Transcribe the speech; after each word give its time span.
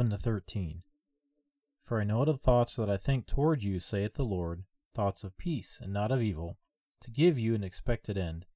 11 0.00 0.16
to 0.16 0.22
13. 0.22 0.82
For 1.84 2.00
I 2.00 2.04
know 2.04 2.24
the 2.24 2.38
thoughts 2.38 2.76
that 2.76 2.88
I 2.88 2.96
think 2.96 3.26
toward 3.26 3.62
you, 3.62 3.78
saith 3.78 4.14
the 4.14 4.24
Lord, 4.24 4.64
thoughts 4.94 5.24
of 5.24 5.36
peace 5.36 5.78
and 5.82 5.92
not 5.92 6.10
of 6.10 6.22
evil, 6.22 6.56
to 7.02 7.10
give 7.10 7.38
you 7.38 7.54
an 7.54 7.62
expected 7.62 8.16
end. 8.16 8.46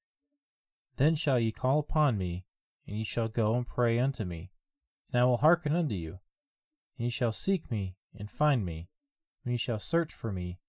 Then 0.96 1.14
shall 1.14 1.38
ye 1.38 1.52
call 1.52 1.80
upon 1.80 2.16
me, 2.16 2.46
and 2.86 2.96
ye 2.96 3.04
shall 3.04 3.28
go 3.28 3.56
and 3.56 3.66
pray 3.66 3.98
unto 3.98 4.24
me, 4.24 4.52
and 5.12 5.20
I 5.20 5.26
will 5.26 5.36
hearken 5.36 5.76
unto 5.76 5.94
you. 5.94 6.20
And 6.96 7.04
ye 7.04 7.10
shall 7.10 7.32
seek 7.32 7.70
me 7.70 7.96
and 8.18 8.30
find 8.30 8.64
me, 8.64 8.88
when 9.42 9.52
ye 9.52 9.58
shall 9.58 9.78
search 9.78 10.14
for 10.14 10.32
me 10.32 10.60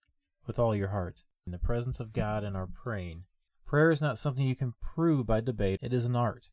with 0.46 0.60
all 0.60 0.76
your 0.76 0.90
heart. 0.90 1.24
In 1.46 1.54
the 1.54 1.58
presence 1.58 2.02
of 2.02 2.12
God 2.12 2.44
and 2.44 2.58
our 2.58 2.68
praying. 2.68 3.24
Prayer 3.66 3.92
is 3.92 4.02
not 4.02 4.18
something 4.18 4.46
you 4.46 4.58
can 4.58 4.74
prove 4.82 5.26
by 5.26 5.40
debate, 5.40 5.80
it 5.82 5.94
is 5.94 6.04
an 6.04 6.18
art. 6.18 6.50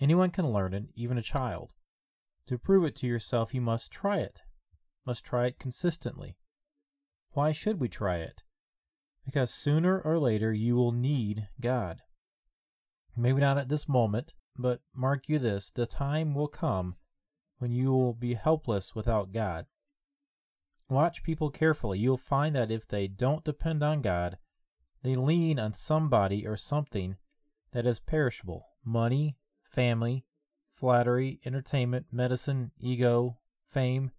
Anyone 0.00 0.30
can 0.30 0.54
learn 0.54 0.72
it, 0.72 0.84
even 0.94 1.18
a 1.18 1.22
child. 1.22 1.74
To 2.48 2.56
prove 2.56 2.84
it 2.84 2.96
to 2.96 3.06
yourself, 3.06 3.52
you 3.52 3.60
must 3.60 3.92
try 3.92 4.16
it, 4.16 4.40
must 5.04 5.22
try 5.22 5.46
it 5.46 5.58
consistently. 5.58 6.38
Why 7.32 7.52
should 7.52 7.78
we 7.78 7.90
try 7.90 8.16
it? 8.16 8.42
Because 9.26 9.52
sooner 9.52 10.00
or 10.00 10.18
later 10.18 10.50
you 10.50 10.74
will 10.74 10.92
need 10.92 11.48
God. 11.60 12.00
Maybe 13.14 13.42
not 13.42 13.58
at 13.58 13.68
this 13.68 13.86
moment, 13.86 14.32
but 14.56 14.80
mark 14.94 15.28
you 15.28 15.38
this 15.38 15.70
the 15.70 15.86
time 15.86 16.34
will 16.34 16.48
come 16.48 16.96
when 17.58 17.70
you 17.70 17.92
will 17.92 18.14
be 18.14 18.32
helpless 18.32 18.94
without 18.94 19.30
God. 19.30 19.66
Watch 20.88 21.22
people 21.22 21.50
carefully. 21.50 21.98
You'll 21.98 22.16
find 22.16 22.56
that 22.56 22.70
if 22.70 22.88
they 22.88 23.08
don't 23.08 23.44
depend 23.44 23.82
on 23.82 24.00
God, 24.00 24.38
they 25.02 25.16
lean 25.16 25.58
on 25.58 25.74
somebody 25.74 26.46
or 26.46 26.56
something 26.56 27.16
that 27.72 27.84
is 27.86 28.00
perishable 28.00 28.68
money, 28.82 29.36
family, 29.62 30.24
flattery, 30.78 31.40
entertainment, 31.44 32.06
medicine, 32.12 32.70
ego, 32.80 33.38
fame. 33.64 34.10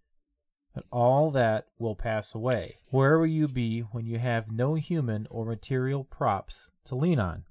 But 0.74 0.84
all 0.92 1.30
that 1.32 1.66
will 1.78 1.96
pass 1.96 2.34
away. 2.34 2.78
Where 2.90 3.18
will 3.18 3.26
you 3.26 3.48
be 3.48 3.80
when 3.80 4.06
you 4.06 4.18
have 4.18 4.52
no 4.52 4.74
human 4.74 5.26
or 5.30 5.44
material 5.44 6.04
props 6.04 6.70
to 6.84 6.94
lean 6.94 7.18
on? 7.18 7.44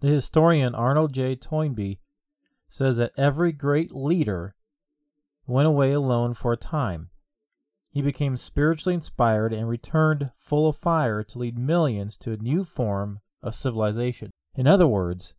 The 0.00 0.08
historian 0.08 0.74
Arnold 0.74 1.12
J. 1.12 1.34
Toynbee 1.36 1.98
says 2.68 2.96
that 2.98 3.12
every 3.16 3.52
great 3.52 3.92
leader 3.92 4.54
went 5.46 5.66
away 5.66 5.92
alone 5.92 6.34
for 6.34 6.52
a 6.52 6.56
time 6.56 7.10
he 7.90 8.02
became 8.02 8.36
spiritually 8.36 8.94
inspired 8.94 9.52
and 9.52 9.68
returned 9.68 10.30
full 10.36 10.68
of 10.68 10.76
fire 10.76 11.24
to 11.24 11.38
lead 11.38 11.58
millions 11.58 12.16
to 12.18 12.32
a 12.32 12.36
new 12.36 12.64
form 12.64 13.20
of 13.42 13.54
civilization. 13.54 14.30
In 14.54 14.68
other 14.68 14.86
words, 14.86 15.34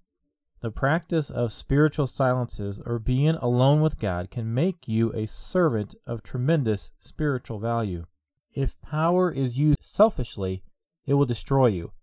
the 0.61 0.71
practice 0.71 1.31
of 1.31 1.51
spiritual 1.51 2.05
silences 2.05 2.79
or 2.85 2.99
being 2.99 3.35
alone 3.35 3.81
with 3.81 3.99
God 3.99 4.29
can 4.29 4.53
make 4.53 4.87
you 4.87 5.11
a 5.13 5.25
servant 5.25 5.95
of 6.05 6.21
tremendous 6.21 6.91
spiritual 6.99 7.59
value. 7.59 8.05
If 8.53 8.79
power 8.81 9.31
is 9.31 9.57
used 9.57 9.83
selfishly, 9.83 10.63
it 11.05 11.15
will 11.15 11.25
destroy 11.25 11.67
you. 11.67 11.93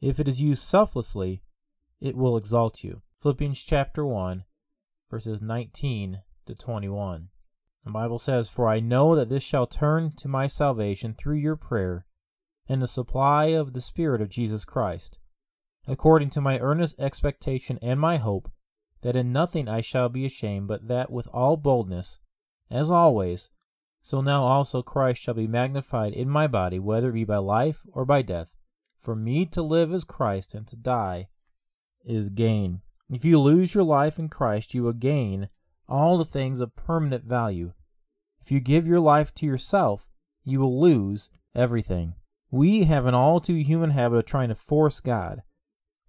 If 0.00 0.20
it 0.20 0.28
is 0.28 0.40
used 0.40 0.62
selflessly, 0.62 1.42
it 2.00 2.16
will 2.16 2.36
exalt 2.36 2.84
you. 2.84 3.02
Philippians 3.20 3.62
chapter 3.62 4.06
1, 4.06 4.44
verses 5.10 5.42
19 5.42 6.22
to 6.46 6.54
21. 6.54 7.28
The 7.84 7.90
Bible 7.90 8.18
says, 8.18 8.48
For 8.48 8.68
I 8.68 8.78
know 8.78 9.16
that 9.16 9.30
this 9.30 9.42
shall 9.42 9.66
turn 9.66 10.12
to 10.16 10.28
my 10.28 10.46
salvation 10.46 11.14
through 11.14 11.36
your 11.36 11.56
prayer 11.56 12.06
and 12.68 12.80
the 12.80 12.86
supply 12.86 13.46
of 13.46 13.72
the 13.72 13.80
Spirit 13.80 14.22
of 14.22 14.28
Jesus 14.28 14.64
Christ, 14.64 15.18
according 15.86 16.30
to 16.30 16.40
my 16.40 16.58
earnest 16.58 16.98
expectation 16.98 17.78
and 17.82 17.98
my 17.98 18.16
hope, 18.16 18.50
that 19.02 19.16
in 19.16 19.32
nothing 19.32 19.68
I 19.68 19.80
shall 19.80 20.08
be 20.08 20.24
ashamed, 20.24 20.68
but 20.68 20.88
that 20.88 21.10
with 21.10 21.26
all 21.32 21.56
boldness, 21.56 22.18
as 22.70 22.90
always, 22.90 23.50
so 24.00 24.20
now 24.20 24.44
also 24.44 24.82
Christ 24.82 25.20
shall 25.20 25.34
be 25.34 25.46
magnified 25.46 26.12
in 26.12 26.28
my 26.28 26.46
body, 26.46 26.78
whether 26.78 27.10
it 27.10 27.14
be 27.14 27.24
by 27.24 27.36
life 27.36 27.82
or 27.92 28.04
by 28.04 28.22
death. 28.22 28.54
For 28.98 29.14
me 29.16 29.46
to 29.46 29.62
live 29.62 29.92
is 29.92 30.04
Christ, 30.04 30.54
and 30.54 30.66
to 30.68 30.76
die 30.76 31.28
is 32.04 32.30
gain. 32.30 32.80
If 33.10 33.24
you 33.24 33.40
lose 33.40 33.74
your 33.74 33.84
life 33.84 34.18
in 34.18 34.28
Christ, 34.28 34.74
you 34.74 34.82
will 34.82 34.92
gain 34.92 35.48
all 35.88 36.16
the 36.16 36.24
things 36.24 36.60
of 36.60 36.76
permanent 36.76 37.24
value. 37.24 37.72
If 38.40 38.50
you 38.50 38.60
give 38.60 38.86
your 38.86 39.00
life 39.00 39.34
to 39.36 39.46
yourself, 39.46 40.08
you 40.44 40.60
will 40.60 40.80
lose 40.80 41.30
everything. 41.54 42.14
We 42.50 42.84
have 42.84 43.06
an 43.06 43.14
all 43.14 43.40
too 43.40 43.54
human 43.54 43.90
habit 43.90 44.18
of 44.18 44.24
trying 44.24 44.48
to 44.48 44.54
force 44.54 45.00
God, 45.00 45.42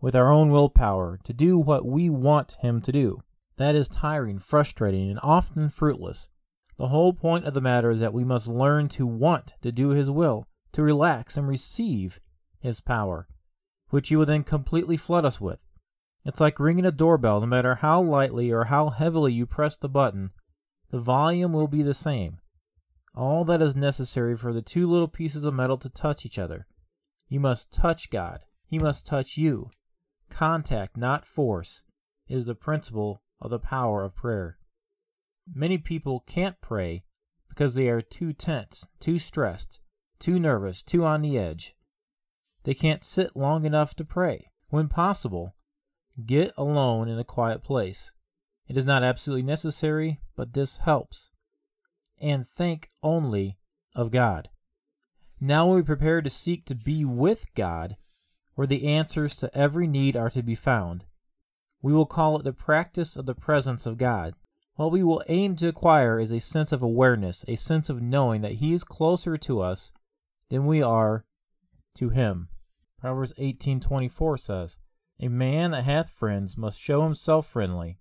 with 0.02 0.16
our 0.16 0.32
own 0.32 0.50
willpower, 0.50 1.20
to 1.24 1.32
do 1.32 1.58
what 1.58 1.86
we 1.86 2.10
want 2.10 2.58
Him 2.60 2.82
to 2.82 2.92
do. 2.92 3.22
That 3.58 3.76
is 3.76 3.88
tiring, 3.88 4.40
frustrating, 4.40 5.10
and 5.10 5.20
often 5.22 5.70
fruitless. 5.70 6.30
The 6.78 6.88
whole 6.88 7.14
point 7.14 7.46
of 7.46 7.54
the 7.54 7.62
matter 7.62 7.92
is 7.92 8.00
that 8.00 8.14
we 8.14 8.24
must 8.24 8.48
learn 8.48 8.90
to 8.90 9.06
want 9.06 9.54
to 9.62 9.72
do 9.72 9.90
His 9.90 10.10
will, 10.10 10.48
to 10.72 10.82
relax 10.82 11.38
and 11.38 11.48
receive 11.48 12.20
His 12.60 12.82
power, 12.82 13.28
which 13.90 14.10
He 14.10 14.16
will 14.16 14.26
then 14.26 14.44
completely 14.44 14.98
flood 14.98 15.24
us 15.24 15.40
with. 15.40 15.60
It's 16.26 16.42
like 16.42 16.60
ringing 16.60 16.86
a 16.86 16.92
doorbell. 16.92 17.40
No 17.40 17.46
matter 17.48 17.76
how 17.76 18.02
lightly 18.02 18.52
or 18.52 18.66
how 18.66 18.90
heavily 18.90 19.34
you 19.34 19.46
press 19.46 19.78
the 19.78 19.90
button, 19.90 20.32
the 20.90 21.00
volume 21.00 21.54
will 21.54 21.68
be 21.68 21.84
the 21.84 21.94
same. 21.94 22.40
All 23.16 23.44
that 23.46 23.62
is 23.62 23.76
necessary 23.76 24.38
for 24.38 24.54
the 24.54 24.62
two 24.62 24.88
little 24.90 25.08
pieces 25.08 25.44
of 25.44 25.54
metal 25.54 25.78
to 25.78 25.90
touch 25.90 26.26
each 26.26 26.40
other. 26.40 26.68
You 27.28 27.40
must 27.40 27.72
touch 27.72 28.10
God. 28.10 28.42
He 28.66 28.80
must 28.80 29.06
touch 29.06 29.38
you. 29.38 29.70
Contact, 30.32 30.98
not 30.98 31.26
force, 31.26 31.84
is 32.28 32.48
the 32.48 32.56
principle 32.56 33.22
of 33.40 33.52
the 33.52 33.60
power 33.60 34.04
of 34.04 34.16
prayer. 34.16 34.58
Many 35.54 35.78
people 35.78 36.24
can't 36.26 36.60
pray 36.62 37.04
because 37.48 37.76
they 37.76 37.90
are 37.90 38.02
too 38.02 38.34
tense, 38.34 38.88
too 39.00 39.20
stressed, 39.20 39.80
too 40.18 40.40
nervous, 40.40 40.82
too 40.82 41.06
on 41.06 41.22
the 41.22 41.38
edge. 41.38 41.76
They 42.64 42.74
can't 42.74 43.04
sit 43.04 43.36
long 43.36 43.66
enough 43.66 43.94
to 43.96 44.06
pray. 44.06 44.50
When 44.70 44.88
possible, 44.88 45.56
Get 46.26 46.54
alone 46.58 47.08
in 47.08 47.18
a 47.18 47.24
quiet 47.24 47.64
place. 47.64 48.14
It 48.68 48.78
is 48.78 48.86
not 48.86 49.04
absolutely 49.04 49.44
necessary, 49.44 50.20
but 50.36 50.54
this 50.54 50.78
helps. 50.80 51.32
And 52.20 52.48
think 52.48 52.90
only 53.02 53.58
of 53.96 54.12
God. 54.12 54.50
Now 55.40 55.74
we 55.74 55.82
prepare 55.82 56.22
to 56.22 56.30
seek 56.30 56.66
to 56.66 56.76
be 56.76 57.04
with 57.04 57.46
God, 57.56 57.96
where 58.56 58.68
the 58.68 58.88
answers 58.88 59.36
to 59.38 59.56
every 59.58 59.88
need 59.88 60.16
are 60.16 60.30
to 60.30 60.44
be 60.44 60.56
found. 60.56 61.06
We 61.82 61.94
will 61.94 62.06
call 62.06 62.38
it 62.38 62.44
the 62.44 62.54
practice 62.54 63.16
of 63.16 63.26
the 63.26 63.36
presence 63.36 63.86
of 63.86 63.98
God. 63.98 64.36
What 64.76 64.92
we 64.92 65.04
will 65.04 65.24
aim 65.28 65.56
to 65.58 65.68
acquire 65.68 66.20
is 66.20 66.32
a 66.32 66.40
sense 66.40 66.72
of 66.72 66.82
awareness, 66.82 67.46
a 67.48 67.56
sense 67.56 67.90
of 67.90 68.02
knowing 68.02 68.42
that 68.42 68.56
He 68.56 68.74
is 68.74 68.84
closer 68.84 69.38
to 69.38 69.62
us 69.62 69.94
than 70.50 70.66
we 70.66 70.82
are 70.82 71.26
to 71.96 72.10
Him. 72.10 72.50
Proverbs 73.00 73.34
18:24 73.40 74.40
says, 74.40 74.78
a 75.22 75.30
man 75.30 75.70
that 75.72 75.84
hath 75.84 76.10
friends 76.10 76.58
must 76.58 76.80
show 76.80 77.04
himself 77.04 77.46
friendly, 77.46 78.00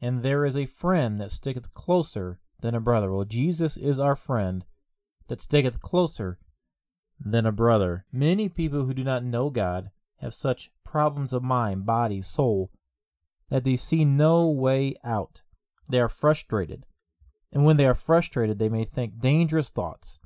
and 0.00 0.22
there 0.24 0.44
is 0.44 0.56
a 0.56 0.66
friend 0.66 1.18
that 1.18 1.30
sticketh 1.30 1.72
closer 1.72 2.40
than 2.60 2.74
a 2.74 2.80
brother. 2.80 3.12
Well, 3.12 3.24
Jesus 3.24 3.76
is 3.76 4.00
our 4.00 4.16
friend 4.16 4.64
that 5.28 5.40
sticketh 5.40 5.80
closer 5.80 6.38
than 7.24 7.46
a 7.46 7.52
brother. 7.52 8.04
Many 8.12 8.48
people 8.48 8.84
who 8.84 8.94
do 8.94 9.04
not 9.04 9.24
know 9.24 9.50
God 9.50 9.90
have 10.20 10.34
such 10.34 10.70
problems 10.84 11.32
of 11.32 11.42
mind, 11.42 11.86
body, 11.86 12.20
soul, 12.20 12.70
that 13.50 13.64
they 13.64 13.76
see 13.76 14.04
no 14.04 14.48
way 14.48 14.94
out. 15.04 15.42
They 15.90 16.00
are 16.00 16.08
frustrated. 16.08 16.84
And 17.52 17.64
when 17.64 17.76
they 17.76 17.86
are 17.86 17.94
frustrated, 17.94 18.58
they 18.58 18.68
may 18.68 18.84
think 18.84 19.20
dangerous 19.20 19.68
thoughts, 19.68 20.20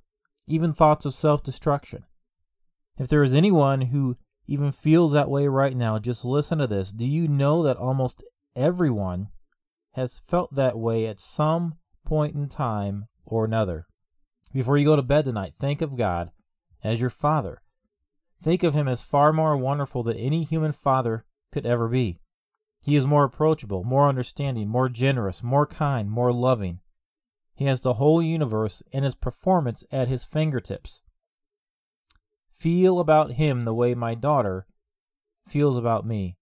even 0.47 0.73
thoughts 0.73 1.05
of 1.05 1.15
self 1.15 1.43
destruction. 1.43 2.05
If 2.99 3.09
there 3.09 3.23
is 3.23 3.35
anyone 3.35 3.83
who 3.83 4.17
even 4.47 4.71
feels 4.71 5.13
that 5.13 5.29
way 5.29 5.49
right 5.49 5.77
now, 5.77 5.99
just 5.99 6.25
listen 6.25 6.59
to 6.59 6.67
this. 6.67 6.93
Do 6.93 7.05
you 7.05 7.27
know 7.27 7.63
that 7.65 7.77
almost 7.77 8.23
everyone 8.55 9.29
has 9.95 10.21
felt 10.25 10.55
that 10.55 10.79
way 10.79 11.07
at 11.07 11.19
some 11.19 11.75
point 12.05 12.37
in 12.37 12.49
time 12.49 13.07
or 13.25 13.45
another? 13.45 13.87
Before 14.53 14.79
you 14.79 14.85
go 14.85 14.97
to 14.97 15.03
bed 15.03 15.25
tonight, 15.25 15.55
think 15.59 15.83
of 15.83 15.97
God 15.97 16.31
as 16.87 17.01
your 17.01 17.11
Father. 17.11 17.63
Think 18.43 18.63
of 18.63 18.75
Him 18.75 18.89
as 18.89 19.03
far 19.03 19.33
more 19.33 19.57
wonderful 19.57 20.03
than 20.03 20.17
any 20.17 20.45
human 20.45 20.73
father 20.73 21.25
could 21.53 21.67
ever 21.67 21.89
be. 21.89 22.21
He 22.83 22.97
is 22.97 23.07
more 23.07 23.25
approachable, 23.25 23.83
more 23.83 24.09
understanding, 24.09 24.69
more 24.69 24.89
generous, 24.89 25.43
more 25.43 25.67
kind, 25.67 26.11
more 26.11 26.33
loving. 26.33 26.81
He 27.55 27.65
has 27.65 27.81
the 27.81 27.95
whole 27.95 28.23
universe 28.23 28.83
and 28.93 29.05
His 29.05 29.15
performance 29.15 29.85
at 29.91 30.09
His 30.09 30.25
fingertips 30.25 31.03
feel 32.57 32.99
about 32.99 33.33
him 33.33 33.63
the 33.63 33.75
way 33.75 33.95
my 33.95 34.15
daughter 34.15 34.67
feels 35.47 35.77
about 35.77 36.07
me. 36.07 36.37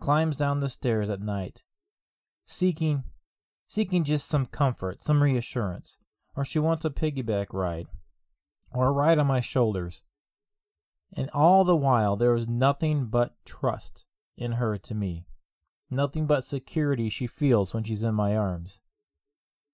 Climbs 0.00 0.36
down 0.36 0.60
the 0.60 0.68
stairs 0.68 1.08
at 1.08 1.20
night, 1.20 1.62
seeking 2.44 3.04
seeking 3.68 4.04
just 4.04 4.28
some 4.28 4.46
comfort, 4.46 5.00
some 5.00 5.22
reassurance, 5.22 5.98
or 6.36 6.44
she 6.44 6.58
wants 6.58 6.84
a 6.84 6.90
piggyback 6.90 7.46
ride, 7.52 7.86
or 8.72 8.92
ride 8.92 9.18
on 9.18 9.26
my 9.26 9.40
shoulders. 9.40 10.02
And 11.12 11.30
all 11.30 11.64
the 11.64 11.76
while 11.76 12.16
there 12.16 12.34
is 12.34 12.48
nothing 12.48 13.06
but 13.06 13.34
trust 13.44 14.04
in 14.36 14.52
her 14.52 14.76
to 14.78 14.94
me, 14.94 15.26
nothing 15.90 16.26
but 16.26 16.44
security 16.44 17.08
she 17.08 17.26
feels 17.26 17.72
when 17.72 17.84
she's 17.84 18.02
in 18.04 18.14
my 18.14 18.36
arms. 18.36 18.80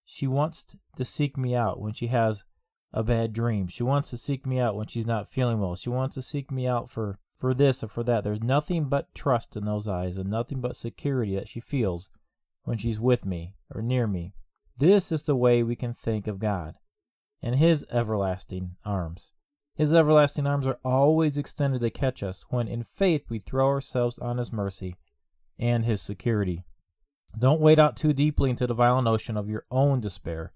She 0.05 0.27
wants 0.27 0.77
to 0.97 1.05
seek 1.05 1.37
me 1.37 1.55
out 1.55 1.81
when 1.81 1.95
she 1.95 2.09
has 2.09 2.45
a 2.93 3.03
bad 3.03 3.33
dream. 3.33 3.67
She 3.69 3.83
wants 3.83 4.11
to 4.11 4.19
seek 4.19 4.47
me 4.47 4.59
out 4.59 4.77
when 4.77 4.87
she's 4.87 5.07
not 5.07 5.29
feeling 5.29 5.59
well. 5.59 5.75
She 5.75 5.89
wants 5.89 6.15
to 6.17 6.23
seek 6.23 6.51
me 6.51 6.67
out 6.67 6.91
for, 6.91 7.19
for 7.39 7.55
this 7.55 7.83
or 7.83 7.89
for 7.89 8.05
that. 8.05 8.23
There's 8.23 8.43
nothing 8.43 8.85
but 8.85 9.15
trust 9.15 9.57
in 9.57 9.65
those 9.65 9.89
eyes 9.89 10.19
and 10.19 10.29
nothing 10.29 10.61
but 10.61 10.77
security 10.77 11.35
that 11.35 11.49
she 11.49 11.61
feels 11.61 12.11
when 12.65 12.77
she's 12.77 13.01
with 13.01 13.25
me 13.25 13.55
or 13.75 13.81
near 13.81 14.07
me. 14.07 14.35
This 14.77 15.11
is 15.11 15.25
the 15.25 15.37
way 15.37 15.63
we 15.63 15.77
can 15.77 15.95
think 15.95 16.27
of 16.27 16.39
God 16.39 16.75
and 17.43 17.57
His 17.57 17.85
everlasting 17.91 18.77
arms. 18.85 19.33
His 19.75 19.95
everlasting 19.95 20.47
arms 20.47 20.67
are 20.67 20.79
always 20.85 21.37
extended 21.37 21.81
to 21.81 21.91
catch 21.91 22.23
us 22.23 22.45
when 22.51 22.69
in 22.69 22.83
faith 22.83 23.25
we 23.29 23.39
throw 23.39 23.67
ourselves 23.67 24.19
on 24.19 24.39
His 24.39 24.53
mercy 24.53 24.97
and 25.59 25.85
His 25.85 26.01
security. 26.01 26.65
Don't 27.39 27.61
wade 27.61 27.81
out 27.81 27.97
too 27.97 28.13
deeply 28.13 28.51
into 28.51 28.67
the 28.67 28.75
violent 28.75 29.09
ocean 29.09 29.37
of 29.37 29.49
your 29.49 29.65
own 29.71 30.01
despair. 30.01 30.53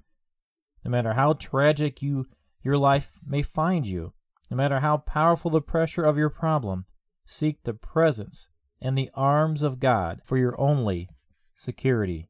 No 0.84 0.90
matter 0.90 1.14
how 1.14 1.32
tragic 1.32 2.02
you 2.02 2.26
your 2.62 2.76
life 2.76 3.14
may 3.26 3.42
find 3.42 3.86
you, 3.86 4.12
no 4.50 4.56
matter 4.56 4.80
how 4.80 4.98
powerful 4.98 5.50
the 5.50 5.60
pressure 5.60 6.04
of 6.04 6.18
your 6.18 6.30
problem, 6.30 6.84
seek 7.24 7.62
the 7.62 7.74
presence 7.74 8.50
and 8.80 8.96
the 8.96 9.10
arms 9.14 9.62
of 9.62 9.80
God 9.80 10.20
for 10.24 10.36
your 10.36 10.60
only 10.60 11.08
security. 11.54 12.28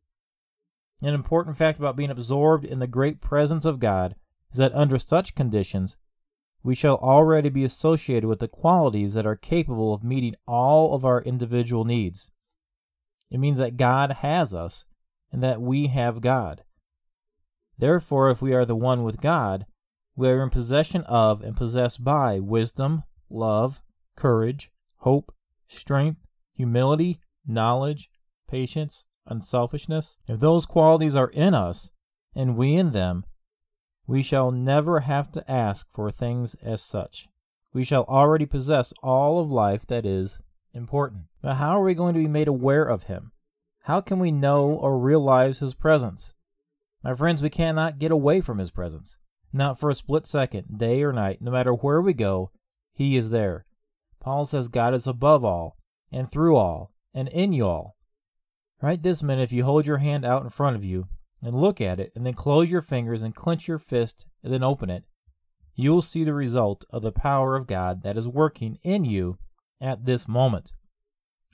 An 1.02 1.12
important 1.12 1.56
fact 1.56 1.78
about 1.78 1.96
being 1.96 2.10
absorbed 2.10 2.64
in 2.64 2.78
the 2.78 2.86
great 2.86 3.20
presence 3.20 3.64
of 3.64 3.80
God 3.80 4.14
is 4.52 4.58
that 4.58 4.74
under 4.74 4.98
such 4.98 5.34
conditions, 5.34 5.96
we 6.62 6.74
shall 6.74 6.96
already 6.96 7.48
be 7.48 7.64
associated 7.64 8.26
with 8.26 8.40
the 8.40 8.48
qualities 8.48 9.14
that 9.14 9.26
are 9.26 9.36
capable 9.36 9.94
of 9.94 10.02
meeting 10.02 10.34
all 10.46 10.94
of 10.94 11.04
our 11.04 11.22
individual 11.22 11.84
needs. 11.84 12.30
It 13.30 13.38
means 13.38 13.58
that 13.58 13.76
God 13.76 14.12
has 14.12 14.52
us 14.52 14.84
and 15.30 15.42
that 15.42 15.60
we 15.60 15.88
have 15.88 16.20
God. 16.20 16.64
Therefore, 17.78 18.30
if 18.30 18.40
we 18.40 18.54
are 18.54 18.64
the 18.64 18.76
one 18.76 19.04
with 19.04 19.20
God, 19.20 19.66
we 20.16 20.28
are 20.28 20.42
in 20.42 20.50
possession 20.50 21.02
of 21.02 21.42
and 21.42 21.56
possessed 21.56 22.02
by 22.02 22.40
wisdom, 22.40 23.02
love, 23.28 23.82
courage, 24.16 24.70
hope, 24.98 25.32
strength, 25.68 26.20
humility, 26.52 27.20
knowledge, 27.46 28.10
patience, 28.48 29.04
unselfishness. 29.26 30.16
If 30.26 30.40
those 30.40 30.66
qualities 30.66 31.14
are 31.14 31.28
in 31.28 31.54
us 31.54 31.90
and 32.34 32.56
we 32.56 32.74
in 32.74 32.92
them, 32.92 33.24
we 34.06 34.22
shall 34.22 34.50
never 34.50 35.00
have 35.00 35.30
to 35.32 35.50
ask 35.50 35.90
for 35.90 36.10
things 36.10 36.54
as 36.62 36.80
such. 36.80 37.28
We 37.72 37.84
shall 37.84 38.04
already 38.04 38.46
possess 38.46 38.92
all 39.02 39.40
of 39.40 39.50
life 39.50 39.86
that 39.86 40.06
is 40.06 40.40
important. 40.72 41.24
But 41.42 41.54
how 41.54 41.78
are 41.78 41.82
we 41.82 41.94
going 41.94 42.14
to 42.14 42.20
be 42.20 42.28
made 42.28 42.48
aware 42.48 42.84
of 42.84 43.04
Him? 43.04 43.32
How 43.82 44.00
can 44.00 44.18
we 44.18 44.30
know 44.30 44.68
or 44.70 44.98
realize 44.98 45.58
His 45.58 45.74
presence? 45.74 46.34
My 47.02 47.14
friends, 47.14 47.42
we 47.42 47.50
cannot 47.50 47.98
get 47.98 48.10
away 48.10 48.40
from 48.40 48.58
His 48.58 48.70
presence. 48.70 49.18
Not 49.52 49.78
for 49.78 49.90
a 49.90 49.94
split 49.94 50.26
second, 50.26 50.78
day 50.78 51.02
or 51.02 51.12
night, 51.12 51.40
no 51.40 51.50
matter 51.50 51.74
where 51.74 52.00
we 52.00 52.12
go, 52.12 52.50
He 52.92 53.16
is 53.16 53.30
there. 53.30 53.64
Paul 54.20 54.44
says 54.44 54.68
God 54.68 54.94
is 54.94 55.06
above 55.06 55.44
all, 55.44 55.76
and 56.10 56.30
through 56.30 56.56
all, 56.56 56.92
and 57.14 57.28
in 57.28 57.52
you 57.52 57.66
all. 57.66 57.96
Right 58.82 59.02
this 59.02 59.22
minute, 59.22 59.44
if 59.44 59.52
you 59.52 59.64
hold 59.64 59.86
your 59.86 59.98
hand 59.98 60.24
out 60.24 60.42
in 60.42 60.48
front 60.48 60.76
of 60.76 60.84
you 60.84 61.08
and 61.42 61.54
look 61.54 61.80
at 61.80 62.00
it, 62.00 62.12
and 62.14 62.24
then 62.24 62.34
close 62.34 62.70
your 62.70 62.80
fingers 62.80 63.22
and 63.22 63.34
clench 63.34 63.68
your 63.68 63.78
fist 63.78 64.26
and 64.42 64.52
then 64.52 64.62
open 64.62 64.90
it, 64.90 65.04
you 65.74 65.92
will 65.92 66.02
see 66.02 66.24
the 66.24 66.34
result 66.34 66.84
of 66.90 67.02
the 67.02 67.12
power 67.12 67.56
of 67.56 67.66
God 67.66 68.02
that 68.02 68.16
is 68.16 68.26
working 68.26 68.78
in 68.82 69.04
you 69.04 69.38
at 69.80 70.06
this 70.06 70.26
moment. 70.26 70.72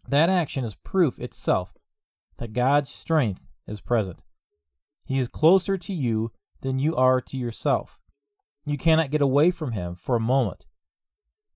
That 0.08 0.28
action 0.28 0.64
is 0.64 0.74
proof 0.74 1.18
itself 1.18 1.74
that 2.38 2.52
God's 2.52 2.90
strength 2.90 3.42
is 3.66 3.80
present. 3.80 4.22
He 5.06 5.18
is 5.18 5.28
closer 5.28 5.76
to 5.78 5.92
you 5.92 6.32
than 6.60 6.78
you 6.78 6.96
are 6.96 7.20
to 7.20 7.36
yourself. 7.36 7.98
You 8.64 8.78
cannot 8.78 9.10
get 9.10 9.20
away 9.20 9.50
from 9.50 9.72
Him 9.72 9.94
for 9.94 10.16
a 10.16 10.20
moment. 10.20 10.66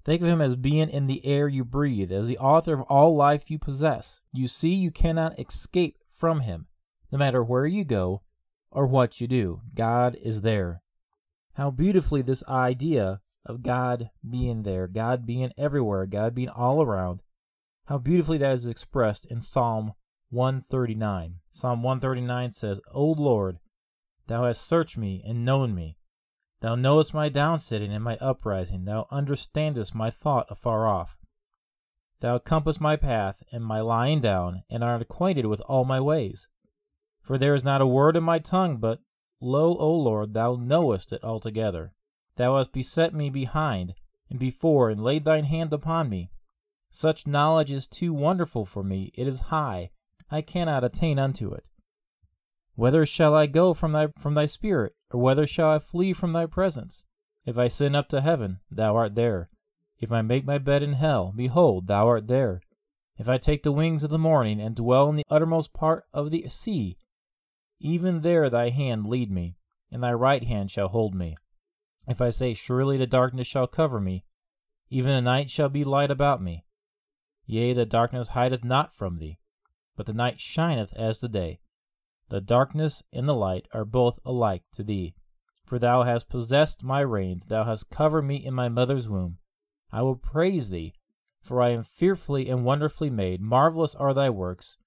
Think 0.04 0.22
of 0.22 0.28
Him 0.28 0.40
as 0.40 0.56
being 0.56 0.88
in 0.88 1.06
the 1.06 1.24
air 1.24 1.48
you 1.48 1.64
breathe, 1.64 2.12
as 2.12 2.28
the 2.28 2.38
author 2.38 2.74
of 2.74 2.82
all 2.82 3.16
life 3.16 3.50
you 3.50 3.58
possess. 3.58 4.20
You 4.32 4.46
see, 4.46 4.74
you 4.74 4.90
cannot 4.90 5.38
escape 5.38 5.98
from 6.10 6.40
Him. 6.40 6.66
No 7.10 7.18
matter 7.18 7.42
where 7.42 7.66
you 7.66 7.84
go 7.84 8.22
or 8.70 8.86
what 8.86 9.20
you 9.20 9.26
do, 9.26 9.60
God 9.74 10.16
is 10.20 10.42
there. 10.42 10.82
How 11.54 11.70
beautifully 11.70 12.22
this 12.22 12.44
idea 12.48 13.20
of 13.44 13.62
God 13.62 14.10
being 14.28 14.62
there, 14.62 14.86
God 14.86 15.24
being 15.24 15.52
everywhere, 15.56 16.04
God 16.06 16.34
being 16.34 16.48
all 16.48 16.82
around. 16.82 17.22
How 17.86 17.98
beautifully 17.98 18.38
that 18.38 18.52
is 18.52 18.66
expressed 18.66 19.24
in 19.26 19.40
Psalm 19.40 19.92
139. 20.30 21.36
Psalm 21.52 21.82
139 21.82 22.50
says, 22.50 22.80
O 22.92 23.04
Lord, 23.06 23.58
thou 24.26 24.44
hast 24.44 24.66
searched 24.66 24.98
me 24.98 25.22
and 25.24 25.44
known 25.44 25.74
me. 25.74 25.96
Thou 26.60 26.74
knowest 26.74 27.14
my 27.14 27.30
downsitting 27.30 27.90
and 27.90 28.02
my 28.02 28.16
uprising. 28.16 28.84
Thou 28.84 29.06
understandest 29.10 29.94
my 29.94 30.10
thought 30.10 30.46
afar 30.50 30.86
off. 30.88 31.16
Thou 32.20 32.38
compassest 32.38 32.80
my 32.80 32.96
path 32.96 33.42
and 33.52 33.64
my 33.64 33.80
lying 33.80 34.20
down, 34.20 34.64
and 34.68 34.82
art 34.82 35.02
acquainted 35.02 35.46
with 35.46 35.60
all 35.62 35.84
my 35.84 36.00
ways. 36.00 36.48
For 37.26 37.38
there 37.38 37.56
is 37.56 37.64
not 37.64 37.80
a 37.80 37.86
word 37.88 38.16
in 38.16 38.22
my 38.22 38.38
tongue, 38.38 38.76
but, 38.76 39.00
Lo, 39.40 39.76
O 39.78 39.92
Lord, 39.92 40.32
thou 40.32 40.54
knowest 40.54 41.12
it 41.12 41.24
altogether. 41.24 41.92
Thou 42.36 42.56
hast 42.56 42.72
beset 42.72 43.12
me 43.12 43.30
behind 43.30 43.94
and 44.30 44.38
before, 44.38 44.90
and 44.90 45.02
laid 45.02 45.24
thine 45.24 45.42
hand 45.42 45.72
upon 45.72 46.08
me. 46.08 46.30
Such 46.92 47.26
knowledge 47.26 47.72
is 47.72 47.88
too 47.88 48.14
wonderful 48.14 48.64
for 48.64 48.84
me. 48.84 49.10
It 49.14 49.26
is 49.26 49.50
high. 49.50 49.90
I 50.30 50.40
cannot 50.40 50.84
attain 50.84 51.18
unto 51.18 51.52
it. 51.52 51.68
Whither 52.76 53.04
shall 53.04 53.34
I 53.34 53.46
go 53.46 53.74
from 53.74 53.90
thy 53.90 54.06
from 54.16 54.34
thy 54.34 54.46
spirit, 54.46 54.94
or 55.10 55.20
whither 55.20 55.48
shall 55.48 55.70
I 55.70 55.80
flee 55.80 56.12
from 56.12 56.32
thy 56.32 56.46
presence? 56.46 57.04
If 57.44 57.58
I 57.58 57.64
ascend 57.64 57.96
up 57.96 58.08
to 58.10 58.20
heaven, 58.20 58.60
thou 58.70 58.94
art 58.94 59.16
there. 59.16 59.48
If 59.98 60.12
I 60.12 60.22
make 60.22 60.44
my 60.44 60.58
bed 60.58 60.84
in 60.84 60.92
hell, 60.92 61.32
behold, 61.34 61.88
thou 61.88 62.06
art 62.06 62.28
there. 62.28 62.60
If 63.18 63.28
I 63.28 63.38
take 63.38 63.64
the 63.64 63.72
wings 63.72 64.04
of 64.04 64.10
the 64.10 64.18
morning 64.18 64.60
and 64.60 64.76
dwell 64.76 65.08
in 65.08 65.16
the 65.16 65.24
uttermost 65.28 65.72
part 65.72 66.04
of 66.12 66.30
the 66.30 66.48
sea, 66.48 66.96
even 67.78 68.22
there 68.22 68.48
thy 68.48 68.70
hand 68.70 69.06
lead 69.06 69.30
me, 69.30 69.56
and 69.90 70.02
thy 70.02 70.12
right 70.12 70.44
hand 70.44 70.70
shall 70.70 70.88
hold 70.88 71.14
me. 71.14 71.36
If 72.06 72.20
I 72.20 72.30
say, 72.30 72.54
Surely 72.54 72.96
the 72.96 73.06
darkness 73.06 73.46
shall 73.46 73.66
cover 73.66 74.00
me, 74.00 74.24
even 74.88 75.12
the 75.12 75.20
night 75.20 75.50
shall 75.50 75.68
be 75.68 75.84
light 75.84 76.10
about 76.10 76.40
me. 76.40 76.64
Yea, 77.44 77.72
the 77.72 77.86
darkness 77.86 78.28
hideth 78.28 78.64
not 78.64 78.94
from 78.94 79.18
thee, 79.18 79.38
but 79.96 80.06
the 80.06 80.12
night 80.12 80.40
shineth 80.40 80.92
as 80.94 81.20
the 81.20 81.28
day. 81.28 81.60
The 82.28 82.40
darkness 82.40 83.02
and 83.12 83.28
the 83.28 83.34
light 83.34 83.68
are 83.72 83.84
both 83.84 84.18
alike 84.24 84.64
to 84.72 84.82
thee. 84.82 85.14
For 85.64 85.78
thou 85.78 86.04
hast 86.04 86.28
possessed 86.28 86.82
my 86.82 87.00
reins, 87.00 87.46
thou 87.46 87.64
hast 87.64 87.90
covered 87.90 88.22
me 88.22 88.36
in 88.36 88.54
my 88.54 88.68
mother's 88.68 89.08
womb. 89.08 89.38
I 89.92 90.02
will 90.02 90.16
praise 90.16 90.70
thee, 90.70 90.94
for 91.40 91.62
I 91.62 91.70
am 91.70 91.82
fearfully 91.82 92.48
and 92.48 92.64
wonderfully 92.64 93.10
made. 93.10 93.40
Marvelous 93.40 93.94
are 93.94 94.14
thy 94.14 94.30
works, 94.30 94.78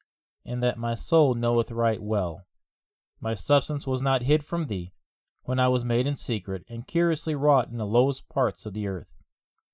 and 0.46 0.64
that 0.64 0.78
my 0.78 0.94
soul 0.94 1.34
knoweth 1.34 1.72
right 1.72 2.02
well. 2.02 2.46
My 3.22 3.34
substance 3.34 3.86
was 3.86 4.02
not 4.02 4.24
hid 4.24 4.44
from 4.44 4.68
thee, 4.68 4.94
when 5.44 5.60
I 5.60 5.68
was 5.68 5.84
made 5.84 6.08
in 6.08 6.16
secret, 6.16 6.64
and 6.70 6.88
curiously 6.88 7.36
wrought 7.36 7.70
in 7.70 7.78
the 7.78 7.86
lowest 7.86 8.30
parts 8.30 8.66
of 8.66 8.74
the 8.74 8.88
earth. 8.88 9.08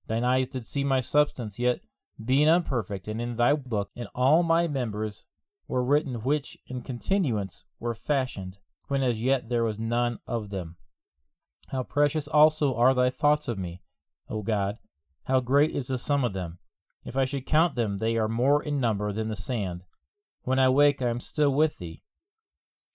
Thine 0.08 0.24
eyes 0.24 0.48
did 0.48 0.66
see 0.66 0.84
my 0.84 1.00
substance, 1.00 1.60
yet 1.60 1.82
being 2.24 2.48
unperfect, 2.48 3.08
and 3.08 3.22
in 3.22 3.36
thy 3.36 3.54
book, 3.54 3.92
and 3.96 4.08
all 4.16 4.42
my 4.42 4.68
members 4.68 5.26
were 5.68 5.84
written 5.84 6.24
which 6.24 6.58
in 6.68 6.82
continuance 6.82 7.66
were 7.80 7.94
fashioned, 7.94 8.60
when 8.88 9.04
as 9.04 9.22
yet 9.22 9.50
there 9.50 9.64
was 9.64 9.80
none 9.80 10.20
of 10.28 10.50
them. 10.50 10.78
How 11.70 11.84
precious 11.84 12.28
also 12.28 12.76
are 12.76 12.94
thy 12.94 13.10
thoughts 13.10 13.48
of 13.48 13.58
me, 13.58 13.82
O 14.30 14.44
God! 14.44 14.78
How 15.24 15.40
great 15.40 15.72
is 15.72 15.88
the 15.88 15.98
sum 15.98 16.24
of 16.24 16.34
them! 16.34 16.60
If 17.04 17.18
I 17.18 17.26
should 17.26 17.46
count 17.46 17.76
them, 17.76 17.98
they 17.98 18.18
are 18.18 18.28
more 18.28 18.64
in 18.64 18.80
number 18.80 19.12
than 19.12 19.28
the 19.28 19.36
sand. 19.36 19.86
When 20.44 20.60
I 20.60 20.70
wake, 20.70 21.02
I 21.02 21.10
am 21.10 21.20
still 21.20 21.54
with 21.54 21.78
thee. 21.80 22.04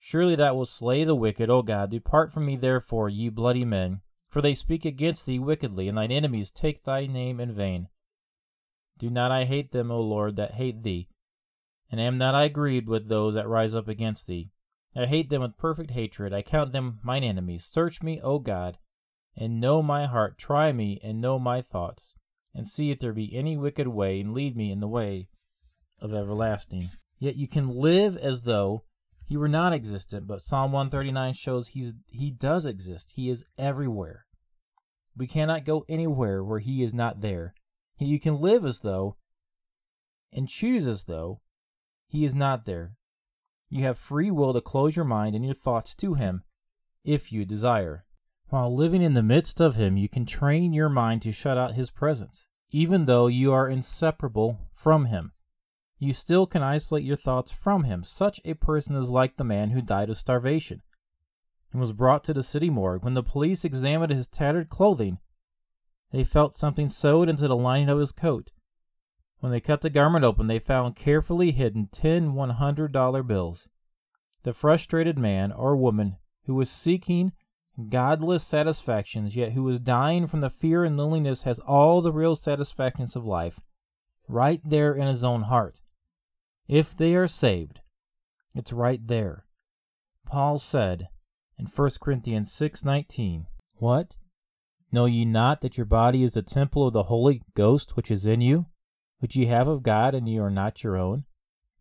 Surely 0.03 0.35
that 0.35 0.55
will 0.55 0.65
slay 0.65 1.03
the 1.03 1.13
wicked, 1.13 1.47
O 1.51 1.61
God. 1.61 1.91
Depart 1.91 2.33
from 2.33 2.47
me, 2.47 2.55
therefore, 2.55 3.07
ye 3.07 3.29
bloody 3.29 3.63
men, 3.63 4.01
for 4.29 4.41
they 4.41 4.55
speak 4.55 4.83
against 4.83 5.27
thee 5.27 5.37
wickedly, 5.37 5.87
and 5.87 5.95
thine 5.95 6.11
enemies 6.11 6.49
take 6.49 6.83
thy 6.83 7.05
name 7.05 7.39
in 7.39 7.53
vain. 7.53 7.87
Do 8.97 9.11
not 9.11 9.31
I 9.31 9.45
hate 9.45 9.71
them, 9.71 9.91
O 9.91 10.01
Lord, 10.01 10.37
that 10.37 10.55
hate 10.55 10.81
thee, 10.81 11.07
and 11.91 12.01
am 12.01 12.17
not 12.17 12.33
I 12.33 12.47
grieved 12.47 12.87
with 12.87 13.09
those 13.09 13.35
that 13.35 13.47
rise 13.47 13.75
up 13.75 13.87
against 13.87 14.25
thee? 14.25 14.49
I 14.95 15.05
hate 15.05 15.29
them 15.29 15.43
with 15.43 15.55
perfect 15.59 15.91
hatred. 15.91 16.33
I 16.33 16.41
count 16.41 16.71
them 16.71 16.99
mine 17.03 17.23
enemies. 17.23 17.63
Search 17.63 18.01
me, 18.01 18.19
O 18.21 18.39
God, 18.39 18.79
and 19.37 19.61
know 19.61 19.83
my 19.83 20.07
heart. 20.07 20.39
Try 20.39 20.71
me, 20.71 20.99
and 21.03 21.21
know 21.21 21.37
my 21.37 21.61
thoughts, 21.61 22.15
and 22.55 22.67
see 22.67 22.89
if 22.89 22.97
there 22.97 23.13
be 23.13 23.35
any 23.35 23.55
wicked 23.55 23.87
way, 23.87 24.19
and 24.19 24.33
lead 24.33 24.57
me 24.57 24.71
in 24.71 24.79
the 24.79 24.87
way 24.87 25.29
of 25.99 26.11
everlasting. 26.11 26.89
Yet 27.19 27.35
you 27.35 27.47
can 27.47 27.67
live 27.67 28.17
as 28.17 28.41
though 28.41 28.85
he 29.31 29.37
were 29.37 29.47
not 29.47 29.71
existent, 29.71 30.27
but 30.27 30.41
Psalm 30.41 30.73
139 30.73 31.31
shows 31.31 31.69
he's 31.69 31.93
he 32.09 32.31
does 32.31 32.65
exist. 32.65 33.13
He 33.15 33.29
is 33.29 33.45
everywhere. 33.57 34.25
We 35.15 35.25
cannot 35.25 35.63
go 35.63 35.85
anywhere 35.87 36.43
where 36.43 36.59
he 36.59 36.83
is 36.83 36.93
not 36.93 37.21
there. 37.21 37.53
You 37.97 38.19
can 38.19 38.41
live 38.41 38.65
as 38.65 38.81
though 38.81 39.15
and 40.33 40.49
choose 40.49 40.85
as 40.85 41.05
though 41.05 41.39
he 42.09 42.25
is 42.25 42.35
not 42.35 42.65
there. 42.65 42.95
You 43.69 43.85
have 43.85 43.97
free 43.97 44.31
will 44.31 44.51
to 44.51 44.59
close 44.59 44.97
your 44.97 45.05
mind 45.05 45.33
and 45.33 45.45
your 45.45 45.53
thoughts 45.53 45.95
to 45.95 46.15
Him 46.15 46.43
if 47.05 47.31
you 47.31 47.45
desire. 47.45 48.03
While 48.49 48.75
living 48.75 49.01
in 49.01 49.13
the 49.13 49.23
midst 49.23 49.61
of 49.61 49.75
Him, 49.75 49.95
you 49.95 50.09
can 50.09 50.25
train 50.25 50.73
your 50.73 50.89
mind 50.89 51.21
to 51.21 51.31
shut 51.31 51.57
out 51.57 51.75
His 51.75 51.89
presence, 51.89 52.49
even 52.71 53.05
though 53.05 53.27
you 53.27 53.53
are 53.53 53.69
inseparable 53.69 54.59
from 54.73 55.05
Him. 55.05 55.31
You 56.03 56.13
still 56.13 56.47
can 56.47 56.63
isolate 56.63 57.03
your 57.03 57.15
thoughts 57.15 57.51
from 57.51 57.83
Him. 57.83 58.03
Such 58.03 58.41
a 58.43 58.55
person 58.55 58.95
is 58.95 59.11
like 59.11 59.37
the 59.37 59.43
man 59.43 59.69
who 59.69 59.83
died 59.83 60.09
of 60.09 60.17
starvation 60.17 60.81
and 61.71 61.79
was 61.79 61.93
brought 61.93 62.23
to 62.23 62.33
the 62.33 62.41
city 62.41 62.71
morgue. 62.71 63.03
When 63.03 63.13
the 63.13 63.21
police 63.21 63.63
examined 63.63 64.11
his 64.11 64.27
tattered 64.27 64.67
clothing, 64.67 65.19
they 66.11 66.23
felt 66.23 66.55
something 66.55 66.89
sewed 66.89 67.29
into 67.29 67.47
the 67.47 67.55
lining 67.55 67.87
of 67.87 67.99
his 67.99 68.11
coat. 68.11 68.51
When 69.41 69.51
they 69.51 69.59
cut 69.59 69.81
the 69.81 69.91
garment 69.91 70.25
open, 70.25 70.47
they 70.47 70.57
found 70.57 70.95
carefully 70.95 71.51
hidden 71.51 71.85
ten 71.91 72.33
$100 72.33 73.27
bills. 73.27 73.69
The 74.41 74.53
frustrated 74.53 75.19
man 75.19 75.51
or 75.51 75.75
woman 75.75 76.17
who 76.45 76.55
was 76.55 76.71
seeking 76.71 77.31
godless 77.89 78.41
satisfactions, 78.41 79.35
yet 79.35 79.51
who 79.51 79.61
was 79.61 79.79
dying 79.79 80.25
from 80.25 80.41
the 80.41 80.49
fear 80.49 80.83
and 80.83 80.97
loneliness, 80.97 81.43
has 81.43 81.59
all 81.59 82.01
the 82.01 82.11
real 82.11 82.35
satisfactions 82.35 83.15
of 83.15 83.23
life 83.23 83.59
right 84.27 84.61
there 84.65 84.95
in 84.95 85.05
his 85.05 85.23
own 85.23 85.43
heart. 85.43 85.79
If 86.67 86.95
they 86.95 87.15
are 87.15 87.27
saved, 87.27 87.81
it's 88.55 88.73
right 88.73 89.05
there. 89.05 89.45
Paul 90.25 90.57
said 90.57 91.09
in 91.57 91.65
1 91.65 91.99
Corinthians 91.99 92.51
6:19, 92.51 93.47
"What? 93.75 94.17
Know 94.91 95.05
ye 95.05 95.25
not 95.25 95.61
that 95.61 95.77
your 95.77 95.85
body 95.85 96.23
is 96.23 96.33
the 96.33 96.41
temple 96.41 96.87
of 96.87 96.93
the 96.93 97.03
Holy 97.03 97.41
Ghost 97.53 97.95
which 97.95 98.11
is 98.11 98.25
in 98.25 98.41
you, 98.41 98.67
which 99.19 99.35
ye 99.35 99.45
have 99.45 99.67
of 99.67 99.83
God, 99.83 100.13
and 100.15 100.27
ye 100.27 100.37
are 100.37 100.49
not 100.49 100.83
your 100.83 100.97
own? 100.97 101.25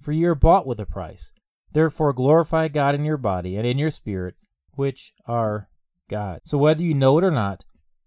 For 0.00 0.12
ye 0.12 0.24
are 0.24 0.34
bought 0.34 0.66
with 0.66 0.80
a 0.80 0.86
price. 0.86 1.32
Therefore 1.72 2.12
glorify 2.12 2.68
God 2.68 2.94
in 2.94 3.04
your 3.04 3.16
body 3.16 3.56
and 3.56 3.66
in 3.66 3.78
your 3.78 3.90
spirit, 3.90 4.36
which 4.74 5.12
are 5.26 5.68
God. 6.08 6.40
So 6.44 6.58
whether 6.58 6.82
you 6.82 6.94
know 6.94 7.18
it 7.18 7.24
or 7.24 7.30
not, 7.30 7.64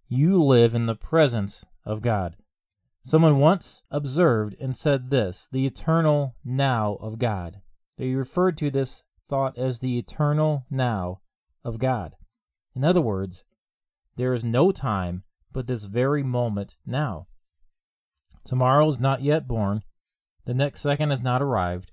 you 0.07 0.43
live 0.43 0.75
in 0.75 0.85
the 0.85 0.95
presence 0.95 1.65
of 1.85 2.01
God. 2.01 2.35
Someone 3.05 3.37
once 3.37 3.83
observed 3.91 4.55
and 4.61 4.77
said 4.77 5.09
this 5.09 5.49
the 5.51 5.65
eternal 5.65 6.35
now 6.45 6.97
of 7.01 7.19
God. 7.19 7.61
They 7.97 8.13
referred 8.15 8.57
to 8.59 8.71
this 8.71 9.03
thought 9.29 9.57
as 9.57 9.79
the 9.79 9.97
eternal 9.97 10.65
now 10.69 11.19
of 11.65 11.79
God. 11.79 12.13
In 12.75 12.83
other 12.83 13.01
words, 13.01 13.45
there 14.15 14.33
is 14.33 14.43
no 14.43 14.71
time 14.71 15.23
but 15.51 15.67
this 15.67 15.83
very 15.83 16.23
moment 16.23 16.77
now. 16.85 17.27
Tomorrow 18.45 18.87
is 18.87 18.99
not 18.99 19.21
yet 19.21 19.47
born. 19.47 19.83
The 20.45 20.53
next 20.53 20.81
second 20.81 21.09
has 21.09 21.21
not 21.21 21.41
arrived. 21.41 21.91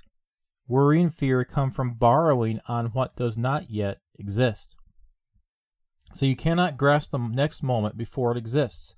Worry 0.66 1.00
and 1.02 1.14
fear 1.14 1.44
come 1.44 1.70
from 1.70 1.94
borrowing 1.94 2.60
on 2.68 2.86
what 2.86 3.16
does 3.16 3.36
not 3.36 3.70
yet 3.70 3.98
exist. 4.18 4.76
So 6.14 6.26
you 6.26 6.36
cannot 6.36 6.76
grasp 6.76 7.10
the 7.10 7.18
next 7.18 7.62
moment 7.62 7.96
before 7.96 8.32
it 8.32 8.38
exists. 8.38 8.94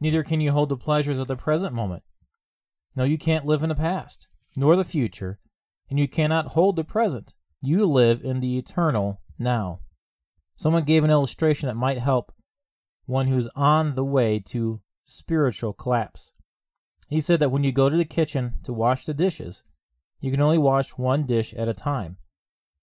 Neither 0.00 0.22
can 0.22 0.40
you 0.40 0.52
hold 0.52 0.70
the 0.70 0.76
pleasures 0.76 1.18
of 1.18 1.28
the 1.28 1.36
present 1.36 1.74
moment. 1.74 2.02
No, 2.96 3.04
you 3.04 3.18
can't 3.18 3.44
live 3.44 3.62
in 3.62 3.68
the 3.68 3.74
past, 3.74 4.28
nor 4.56 4.74
the 4.74 4.84
future, 4.84 5.38
and 5.88 5.98
you 5.98 6.08
cannot 6.08 6.48
hold 6.48 6.76
the 6.76 6.84
present. 6.84 7.34
You 7.60 7.84
live 7.86 8.24
in 8.24 8.40
the 8.40 8.56
eternal 8.56 9.20
now. 9.38 9.80
Someone 10.56 10.84
gave 10.84 11.04
an 11.04 11.10
illustration 11.10 11.66
that 11.68 11.76
might 11.76 11.98
help 11.98 12.32
one 13.06 13.26
who's 13.26 13.48
on 13.54 13.94
the 13.94 14.04
way 14.04 14.38
to 14.46 14.80
spiritual 15.04 15.72
collapse. 15.72 16.32
He 17.08 17.20
said 17.20 17.40
that 17.40 17.50
when 17.50 17.64
you 17.64 17.72
go 17.72 17.88
to 17.88 17.96
the 17.96 18.04
kitchen 18.04 18.54
to 18.62 18.72
wash 18.72 19.04
the 19.04 19.14
dishes, 19.14 19.64
you 20.20 20.30
can 20.30 20.40
only 20.40 20.58
wash 20.58 20.90
one 20.90 21.24
dish 21.24 21.52
at 21.54 21.68
a 21.68 21.74
time. 21.74 22.18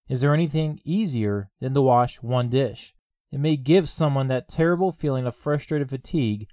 Is 0.10 0.22
there 0.22 0.34
anything 0.34 0.80
easier 0.84 1.50
than 1.60 1.74
to 1.74 1.82
wash 1.82 2.22
one 2.22 2.50
dish? 2.50 2.94
It 3.32 3.40
may 3.40 3.58
give 3.58 3.90
someone 3.90 4.28
that 4.28 4.50
terrible 4.50 4.92
feeling 4.92 5.26
of 5.26 5.36
frustrated 5.36 5.90
fatigue 5.90 6.48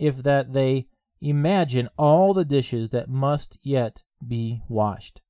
if 0.00 0.22
that 0.22 0.54
they 0.54 0.86
imagine 1.20 1.88
all 1.98 2.32
the 2.32 2.44
dishes 2.44 2.88
that 2.88 3.08
must 3.08 3.58
yet 3.62 4.02
be 4.26 4.62
washed. 4.66 5.20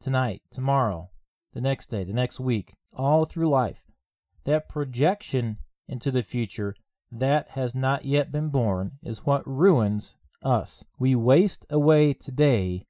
Tonight, 0.00 0.40
tomorrow, 0.50 1.10
the 1.52 1.60
next 1.60 1.86
day, 1.86 2.02
the 2.02 2.14
next 2.14 2.40
week, 2.40 2.74
all 2.94 3.26
through 3.26 3.48
life, 3.48 3.82
that 4.44 4.68
projection 4.68 5.58
into 5.86 6.10
the 6.10 6.22
future 6.22 6.74
that 7.12 7.50
has 7.50 7.74
not 7.74 8.06
yet 8.06 8.32
been 8.32 8.48
born 8.48 8.92
is 9.02 9.26
what 9.26 9.46
ruins 9.46 10.16
us. 10.42 10.84
We 10.98 11.14
waste 11.14 11.66
away 11.68 12.14
today 12.14 12.86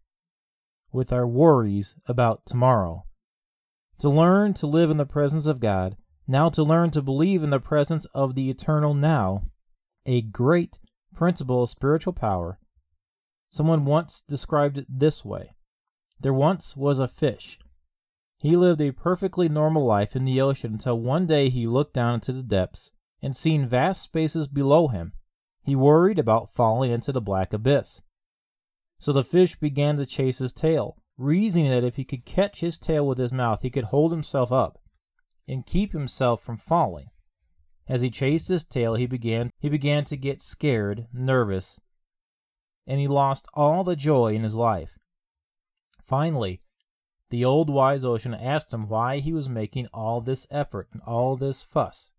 with 0.92 1.12
our 1.12 1.26
worries 1.26 1.96
about 2.06 2.46
tomorrow. 2.46 3.04
To 3.98 4.08
learn 4.08 4.54
to 4.54 4.66
live 4.66 4.90
in 4.90 4.96
the 4.96 5.06
presence 5.06 5.46
of 5.46 5.58
God 5.58 5.96
now, 6.28 6.48
to 6.50 6.62
learn 6.62 6.90
to 6.92 7.02
believe 7.02 7.42
in 7.42 7.50
the 7.50 7.60
presence 7.60 8.04
of 8.14 8.34
the 8.34 8.50
eternal 8.50 8.94
now, 8.94 9.44
a 10.06 10.22
great 10.22 10.78
principle 11.14 11.64
of 11.64 11.68
spiritual 11.68 12.12
power. 12.12 12.58
Someone 13.50 13.84
once 13.84 14.22
described 14.22 14.78
it 14.78 14.86
this 14.88 15.25
way 15.25 15.54
There 16.20 16.32
once 16.32 16.76
was 16.76 16.98
a 16.98 17.08
fish. 17.08 17.58
He 18.38 18.56
lived 18.56 18.80
a 18.80 18.92
perfectly 18.92 19.48
normal 19.48 19.84
life 19.84 20.14
in 20.14 20.25
the 20.25 20.40
ocean 20.40 20.75
until 20.75 21.00
one 21.00 21.26
day 21.26 21.48
he 21.48 21.66
looked 21.66 21.94
down 21.94 22.14
into 22.14 22.32
the 22.32 22.42
depths 22.42 22.92
and 23.22 23.34
seen 23.34 23.66
vast 23.66 24.02
spaces 24.02 24.46
below 24.46 24.88
him. 24.88 25.12
He 25.64 25.75
worried 25.75 26.18
about 26.18 26.52
falling 26.52 26.92
into 26.92 27.12
the 27.12 27.20
black 27.20 27.52
abyss. 27.52 28.02
So 28.98 29.12
the 29.12 29.25
fish 29.25 29.56
began 29.56 29.96
to 29.96 30.06
chase 30.06 30.38
his 30.38 30.52
tail, 30.52 30.96
reasoning 31.18 31.70
that 31.70 31.84
if 31.84 31.96
he 31.96 32.04
could 32.04 32.25
catch 32.25 32.60
his 32.60 32.78
tail 32.78 33.06
with 33.06 33.18
his 33.18 33.32
mouth, 33.32 33.62
he 33.62 33.70
could 33.70 33.84
hold 33.84 34.12
himself 34.12 34.52
up 34.52 34.78
and 35.48 35.66
keep 35.66 35.92
himself 35.92 36.42
from 36.42 36.56
falling. 36.56 37.10
As 37.88 38.00
he 38.00 38.11
chased 38.11 38.49
his 38.49 38.64
tail, 38.64 38.95
he 38.95 39.07
began 39.07 39.50
he 39.59 39.69
began 39.69 40.05
to 40.05 40.16
get 40.16 40.40
scared, 40.40 41.07
nervous, 41.12 41.81
and 42.87 43.00
he 43.00 43.07
lost 43.07 43.47
all 43.55 43.85
the 43.85 43.97
joy 43.97 44.35
in 44.35 44.43
his 44.43 44.55
life. 44.55 44.99
Finally, 46.02 46.61
the 47.31 47.45
old 47.45 47.69
wise 47.69 48.05
ocean 48.05 48.35
asked 48.35 48.73
him 48.73 48.88
why 48.88 49.19
he 49.19 49.33
was 49.33 49.49
making 49.49 49.88
all 49.93 50.21
this 50.21 50.47
effort 50.50 50.88
and 50.93 51.02
all 51.02 51.37
this 51.37 51.62
fuss. 51.62 52.12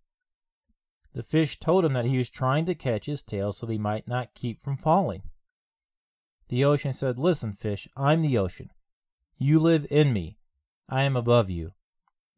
The 1.13 1.23
fish 1.23 1.59
told 1.59 1.85
him 1.85 1.93
that 1.93 2.05
he 2.05 2.17
was 2.17 2.29
trying 2.29 2.65
to 2.65 2.75
catch 2.75 3.05
his 3.05 3.23
tail 3.23 3.53
so 3.53 3.65
that 3.65 3.71
he 3.71 3.79
might 3.79 4.07
not 4.07 4.35
keep 4.35 4.61
from 4.61 4.77
falling. 4.77 5.23
The 6.49 6.63
ocean 6.63 6.93
said, 6.93 7.17
Listen, 7.17 7.53
fish, 7.53 7.87
I'm 7.95 8.21
the 8.21 8.37
ocean. 8.37 8.71
You 9.37 9.59
live 9.59 9.85
in 9.89 10.13
me. 10.13 10.37
I 10.89 11.03
am 11.03 11.15
above 11.15 11.49
you. 11.49 11.73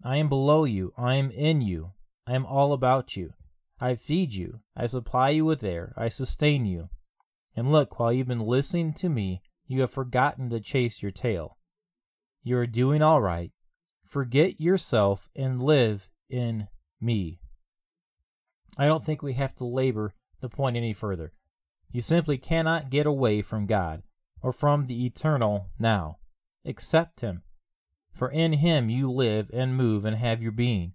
I 0.04 0.18
am 0.18 0.30
below 0.30 0.64
you. 0.64 0.94
I 0.98 1.16
am 1.16 1.30
in 1.32 1.62
you. 1.62 1.92
I 2.30 2.36
am 2.36 2.46
all 2.46 2.74
about 2.74 3.18
you. 3.18 3.34
I 3.80 3.96
feed 3.96 4.36
you. 4.36 4.60
I 4.78 4.86
supply 4.86 5.30
you 5.30 5.46
with 5.46 5.64
air. 5.64 5.94
I 5.98 6.10
sustain 6.10 6.68
you. 6.68 6.90
And 7.56 7.72
look, 7.72 8.00
while 8.00 8.14
you've 8.14 8.28
been 8.28 8.38
listening 8.38 8.94
to 8.94 9.10
me, 9.10 9.42
you 9.66 9.82
have 9.82 9.90
forgotten 9.90 10.50
to 10.52 10.60
chase 10.60 11.02
your 11.02 11.12
tail. 11.12 11.58
You 12.44 12.58
are 12.60 12.68
doing 12.68 13.02
all 13.02 13.20
right. 13.20 13.52
Forget 14.06 14.62
yourself 14.62 15.28
and 15.36 15.60
live 15.60 16.08
in 16.30 16.68
me. 17.02 17.40
I 18.78 18.86
don't 18.86 19.04
think 19.04 19.24
we 19.24 19.34
have 19.34 19.56
to 19.56 19.66
labor 19.66 20.14
the 20.40 20.50
point 20.50 20.78
any 20.78 20.94
further. 20.94 21.34
You 21.92 22.02
simply 22.02 22.38
cannot 22.38 22.92
get 22.92 23.08
away 23.08 23.42
from 23.42 23.66
God 23.66 24.04
or 24.44 24.54
from 24.54 24.86
the 24.86 25.04
eternal 25.04 25.70
now. 25.80 26.20
Accept 26.64 27.22
Him. 27.22 27.42
For 28.14 28.30
in 28.30 28.54
him 28.54 28.90
you 28.90 29.10
live 29.10 29.50
and 29.54 29.78
move 29.78 30.06
and 30.06 30.18
have 30.18 30.44
your 30.44 30.52
being. 30.52 30.94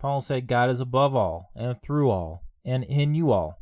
Paul 0.00 0.20
said 0.20 0.48
God 0.48 0.70
is 0.70 0.80
above 0.80 1.14
all 1.14 1.52
and 1.54 1.80
through 1.80 2.10
all 2.10 2.42
and 2.64 2.82
in 2.84 3.14
you 3.14 3.30
all. 3.30 3.60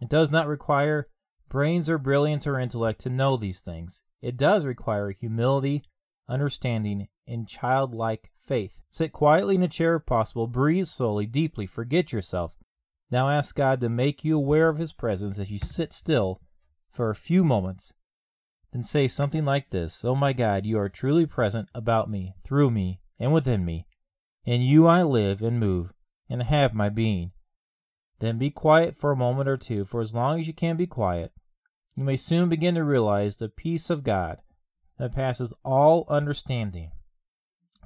It 0.00 0.08
does 0.08 0.30
not 0.30 0.46
require 0.46 1.08
brains 1.48 1.90
or 1.90 1.98
brilliance 1.98 2.46
or 2.46 2.58
intellect 2.58 3.00
to 3.02 3.10
know 3.10 3.36
these 3.36 3.60
things. 3.60 4.02
It 4.22 4.36
does 4.36 4.64
require 4.64 5.10
humility, 5.10 5.82
understanding, 6.28 7.08
and 7.26 7.46
childlike 7.48 8.30
faith. 8.38 8.80
Sit 8.88 9.12
quietly 9.12 9.56
in 9.56 9.62
a 9.62 9.68
chair 9.68 9.96
if 9.96 10.06
possible, 10.06 10.46
breathe 10.46 10.86
slowly, 10.86 11.26
deeply, 11.26 11.66
forget 11.66 12.12
yourself. 12.12 12.56
Now 13.10 13.28
ask 13.28 13.54
God 13.54 13.80
to 13.80 13.88
make 13.88 14.24
you 14.24 14.36
aware 14.36 14.68
of 14.68 14.78
His 14.78 14.92
presence 14.92 15.38
as 15.38 15.50
you 15.50 15.58
sit 15.58 15.92
still 15.92 16.40
for 16.90 17.10
a 17.10 17.14
few 17.14 17.44
moments 17.44 17.92
then 18.76 18.82
say 18.82 19.08
something 19.08 19.44
like 19.44 19.70
this 19.70 20.04
Oh 20.04 20.14
my 20.14 20.34
God, 20.34 20.66
you 20.66 20.78
are 20.78 20.90
truly 20.90 21.24
present 21.24 21.70
about 21.74 22.10
me, 22.10 22.34
through 22.44 22.70
me, 22.70 23.00
and 23.18 23.32
within 23.32 23.64
me. 23.64 23.86
In 24.46 24.62
you 24.62 24.86
I 24.86 25.02
live 25.02 25.42
and 25.42 25.58
move 25.58 25.92
and 26.30 26.40
have 26.44 26.72
my 26.72 26.88
being. 26.88 27.32
Then 28.20 28.38
be 28.38 28.48
quiet 28.48 28.94
for 28.94 29.10
a 29.10 29.16
moment 29.16 29.48
or 29.48 29.56
two, 29.56 29.84
for 29.84 30.00
as 30.00 30.14
long 30.14 30.40
as 30.40 30.46
you 30.46 30.54
can 30.54 30.76
be 30.76 30.86
quiet, 30.86 31.32
you 31.96 32.04
may 32.04 32.16
soon 32.16 32.48
begin 32.48 32.76
to 32.76 32.84
realize 32.84 33.36
the 33.36 33.48
peace 33.48 33.90
of 33.90 34.04
God 34.04 34.38
that 34.98 35.14
passes 35.14 35.52
all 35.64 36.06
understanding. 36.08 36.92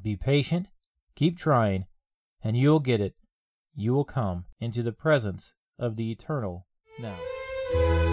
Be 0.03 0.17
patient, 0.17 0.69
keep 1.17 1.39
trying, 1.39 1.87
and 2.45 2.57
you 2.57 2.69
will 2.71 2.81
get 2.81 3.01
it. 3.01 3.15
You 3.75 3.95
will 3.95 4.05
come 4.05 4.45
into 4.61 4.83
the 4.83 4.93
presence 4.93 5.55
of 5.79 5.97
the 5.97 6.11
eternal 6.11 6.67
now. 6.99 8.10